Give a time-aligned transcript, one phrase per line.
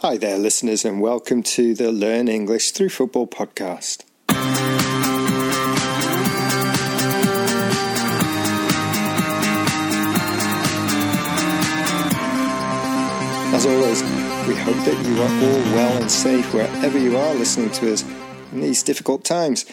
[0.00, 4.04] Hi there, listeners, and welcome to the Learn English Through Football podcast.
[13.54, 14.02] As always,
[14.46, 18.04] we hope that you are all well and safe wherever you are listening to us
[18.52, 19.64] in these difficult times.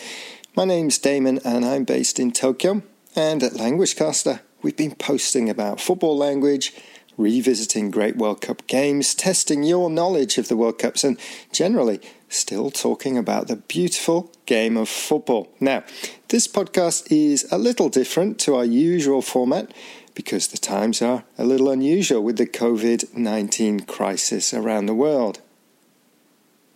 [0.55, 2.81] My name's Damon, and I'm based in Tokyo.
[3.13, 6.73] And at LanguageCaster, we've been posting about football language
[7.17, 11.19] revisiting great World Cup games, testing your knowledge of the World Cups, and
[11.51, 11.99] generally
[12.29, 15.49] still talking about the beautiful game of football.
[15.59, 15.83] Now,
[16.29, 19.71] this podcast is a little different to our usual format
[20.15, 25.41] because the times are a little unusual with the COVID 19 crisis around the world.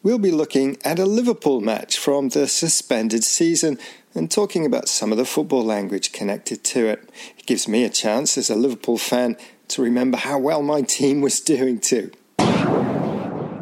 [0.03, 3.77] We'll be looking at a Liverpool match from the suspended season
[4.15, 7.09] and talking about some of the football language connected to it.
[7.37, 9.37] It gives me a chance as a Liverpool fan
[9.68, 12.12] to remember how well my team was doing too.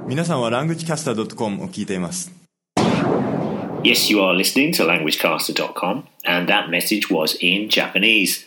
[0.06, 2.32] 皆さんは languagecaster.com を聞いています。
[3.82, 8.44] Yes, you are listening to languagecaster.com, and that message was in Japanese.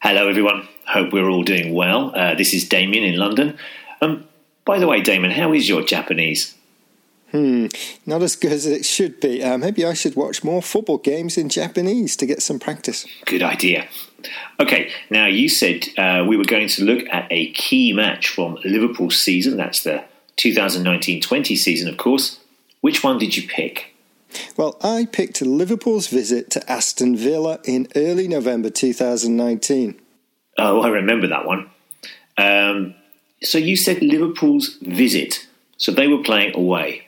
[0.00, 0.68] Hello, everyone.
[0.86, 2.12] Hope we're all doing well.
[2.14, 3.58] Uh, this is Damien in London.
[4.00, 4.24] Um,
[4.64, 6.54] by the way, Damien, how is your Japanese?
[7.31, 7.67] Hmm,
[8.05, 9.43] not as good as it should be.
[9.43, 13.05] Uh, maybe I should watch more football games in Japanese to get some practice.
[13.25, 13.87] Good idea.
[14.59, 18.57] Okay, now you said uh, we were going to look at a key match from
[18.63, 19.57] Liverpool's season.
[19.57, 20.03] That's the
[20.37, 22.39] 2019 20 season, of course.
[22.81, 23.95] Which one did you pick?
[24.57, 29.99] Well, I picked Liverpool's visit to Aston Villa in early November 2019.
[30.57, 31.69] Oh, I remember that one.
[32.37, 32.95] Um,
[33.41, 35.47] so you said Liverpool's visit.
[35.77, 37.04] So they were playing away.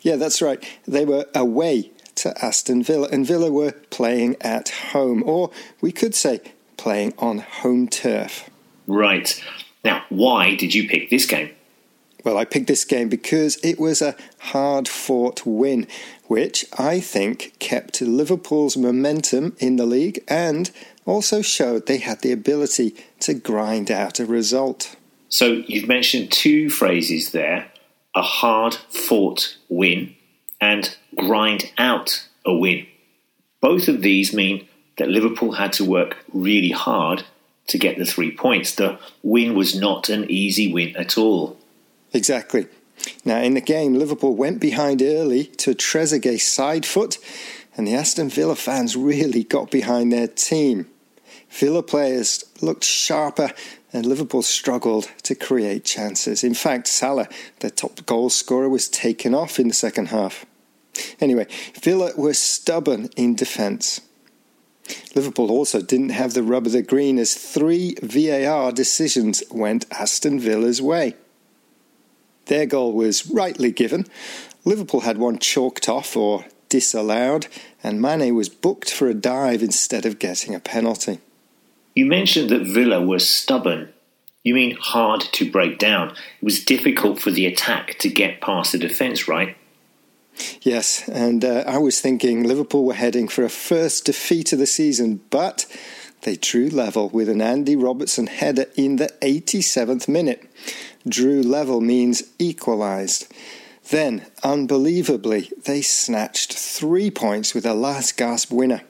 [0.00, 0.62] Yeah, that's right.
[0.86, 6.14] They were away to Aston Villa, and Villa were playing at home, or we could
[6.14, 6.40] say
[6.76, 8.50] playing on home turf.
[8.86, 9.42] Right.
[9.84, 11.50] Now, why did you pick this game?
[12.24, 15.88] Well, I picked this game because it was a hard fought win,
[16.26, 20.70] which I think kept Liverpool's momentum in the league and
[21.04, 24.94] also showed they had the ability to grind out a result.
[25.28, 27.71] So, you've mentioned two phrases there
[28.14, 30.14] a hard fought win
[30.60, 32.86] and grind out a win.
[33.60, 34.68] Both of these mean
[34.98, 37.24] that Liverpool had to work really hard
[37.68, 38.74] to get the three points.
[38.74, 41.56] The win was not an easy win at all.
[42.12, 42.66] Exactly.
[43.24, 47.18] Now, in the game, Liverpool went behind early to Trezeguet's side foot,
[47.76, 50.86] and the Aston Villa fans really got behind their team.
[51.50, 53.52] Villa players looked sharper
[53.92, 56.42] and Liverpool struggled to create chances.
[56.42, 57.28] In fact, Salah,
[57.60, 60.46] their top goal scorer, was taken off in the second half.
[61.20, 61.46] Anyway,
[61.80, 64.00] Villa were stubborn in defence.
[65.14, 70.40] Liverpool also didn't have the rub of the green as three VAR decisions went Aston
[70.40, 71.14] Villa's way.
[72.46, 74.06] Their goal was rightly given.
[74.64, 77.46] Liverpool had one chalked off or disallowed,
[77.82, 81.20] and Mane was booked for a dive instead of getting a penalty.
[81.94, 83.92] You mentioned that Villa were stubborn.
[84.42, 86.10] You mean hard to break down.
[86.10, 89.56] It was difficult for the attack to get past the defence, right?
[90.62, 94.66] Yes, and uh, I was thinking Liverpool were heading for a first defeat of the
[94.66, 95.66] season, but
[96.22, 100.48] they drew level with an Andy Robertson header in the 87th minute.
[101.06, 103.32] Drew level means equalised.
[103.90, 108.82] Then, unbelievably, they snatched three points with a last gasp winner.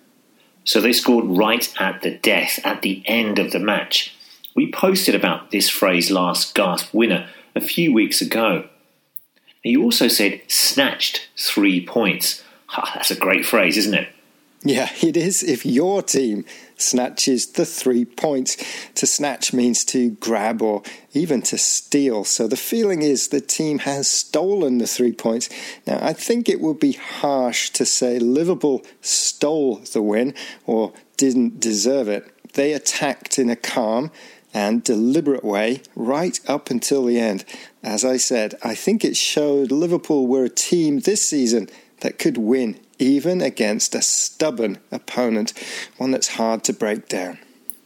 [0.64, 4.14] So they scored right at the death, at the end of the match.
[4.54, 8.68] We posted about this phrase last gasp winner a few weeks ago.
[9.62, 12.42] You also said snatched three points.
[12.94, 14.08] that's a great phrase, isn't it?
[14.64, 15.42] Yeah, it is.
[15.42, 16.44] If your team
[16.76, 18.56] snatches the three points,
[18.94, 22.22] to snatch means to grab or even to steal.
[22.22, 25.48] So the feeling is the team has stolen the three points.
[25.84, 30.32] Now, I think it would be harsh to say Liverpool stole the win
[30.64, 32.28] or didn't deserve it.
[32.52, 34.12] They attacked in a calm
[34.54, 37.44] and deliberate way right up until the end.
[37.82, 41.68] As I said, I think it showed Liverpool were a team this season
[42.00, 45.52] that could win even against a stubborn opponent,
[45.98, 47.38] one that's hard to break down.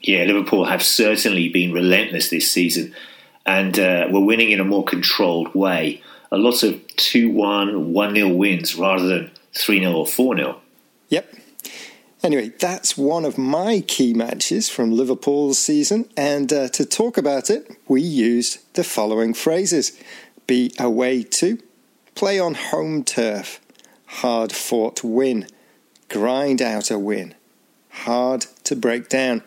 [0.03, 2.95] Yeah, Liverpool have certainly been relentless this season
[3.47, 6.03] and uh, we're winning in a more controlled way.
[6.33, 10.61] A lot of 2 1, 1 0 wins rather than 3 0 or 4 0.
[11.09, 11.35] Yep.
[12.23, 17.49] Anyway, that's one of my key matches from Liverpool's season, and uh, to talk about
[17.49, 19.99] it, we used the following phrases
[20.49, 21.59] be away to,
[22.17, 23.61] play on home turf,
[24.17, 25.47] hard fought win,
[26.09, 27.35] grind out a win,
[27.91, 29.43] hard to break down,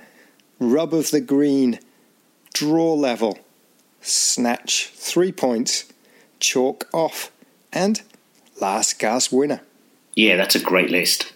[0.59, 1.79] rub of the green,
[2.53, 3.39] draw level,
[4.01, 5.91] snatch three points,
[6.39, 7.31] chalk off,
[7.73, 8.01] and
[8.61, 9.61] last gasp winner.
[10.13, 11.33] Yeah, that's a great list.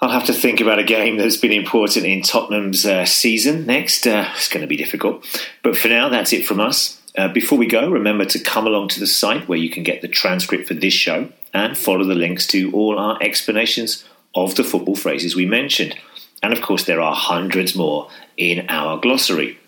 [0.00, 4.06] I'll have to think about a game that's been important in Tottenham's uh, season next.
[4.06, 5.24] Uh, it's going to be difficult.
[5.62, 6.97] But for now, that's it from us.
[7.18, 10.02] Uh, before we go, remember to come along to the site where you can get
[10.02, 14.04] the transcript for this show and follow the links to all our explanations
[14.36, 15.98] of the football phrases we mentioned.
[16.44, 19.58] And of course, there are hundreds more in our glossary.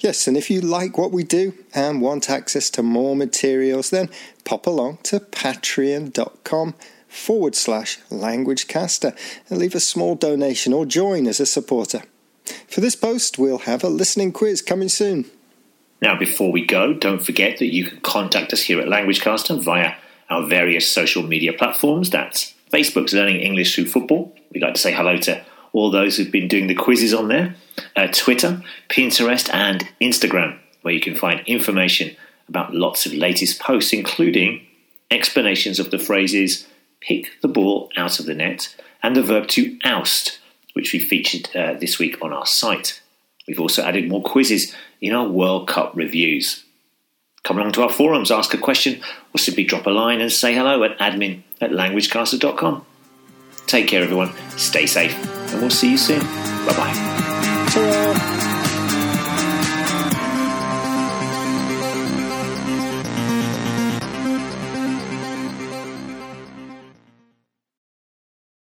[0.00, 4.10] Yes, and if you like what we do and want access to more materials, then
[4.44, 6.74] pop along to patreon.com
[7.06, 9.16] forward slash languagecaster
[9.48, 12.02] and leave a small donation or join as a supporter.
[12.66, 15.30] For this post, we'll have a listening quiz coming soon.
[16.02, 19.94] Now, before we go, don't forget that you can contact us here at LanguageCaster via
[20.28, 22.10] our various social media platforms.
[22.10, 24.34] That's Facebook's Learning English Through Football.
[24.52, 27.54] We'd like to say hello to all those who've been doing the quizzes on there.
[27.94, 32.16] Uh, Twitter, Pinterest, and Instagram, where you can find information
[32.48, 34.66] about lots of latest posts, including
[35.10, 36.66] explanations of the phrases
[37.00, 40.38] pick the ball out of the net, and the verb to oust,
[40.72, 43.01] which we featured uh, this week on our site.
[43.46, 46.64] We've also added more quizzes in our World Cup reviews.
[47.42, 49.02] Come along to our forums, ask a question,
[49.34, 52.86] or simply drop a line and say hello at admin at languagecaster.com.
[53.66, 54.32] Take care, everyone.
[54.56, 55.16] Stay safe,
[55.52, 56.20] and we'll see you soon.
[56.20, 58.08] Bye bye.